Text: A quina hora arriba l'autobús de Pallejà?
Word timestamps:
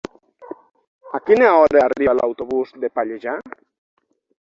A 1.17 1.19
quina 1.27 1.51
hora 1.59 1.85
arriba 1.91 2.17
l'autobús 2.21 2.75
de 2.87 2.93
Pallejà? 2.99 3.41